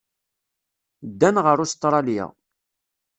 Ddan 1.09 1.37
ɣer 1.45 1.57
Ustṛalya. 1.65 2.25